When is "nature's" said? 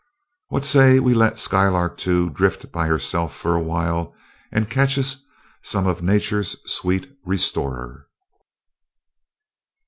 6.01-6.55